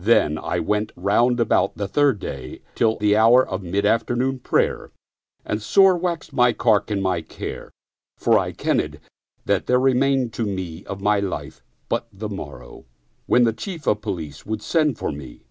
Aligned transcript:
Then 0.00 0.38
I 0.38 0.60
went 0.60 0.92
round 0.96 1.38
about 1.40 1.76
the 1.76 1.86
third 1.86 2.18
day 2.18 2.62
till 2.74 2.96
the 2.96 3.18
hour 3.18 3.46
of 3.46 3.62
mid 3.62 3.84
afternoon 3.84 4.38
prayer, 4.38 4.92
and 5.44 5.60
sore 5.60 5.92
59 5.96 6.08
Oriental 6.08 6.08
Mystery 6.08 6.14
Stories 6.14 6.16
waxed 6.16 6.32
my 6.32 6.52
cark 6.64 6.90
and 6.90 7.02
my 7.02 7.20
care 7.20 7.70
for 8.16 8.38
I 8.38 8.52
kenned 8.52 8.98
that 9.44 9.66
there 9.66 9.78
re 9.78 9.92
mained 9.92 10.32
to 10.32 10.46
me 10.46 10.86
of 10.86 11.02
my 11.02 11.20
life 11.20 11.62
but 11.90 12.08
the 12.10 12.30
morrow, 12.30 12.86
when 13.26 13.44
the 13.44 13.52
Chief 13.52 13.86
of 13.86 14.00
Police 14.00 14.46
would 14.46 14.62
send 14.62 14.96
for 14.96 15.12
me. 15.12 15.44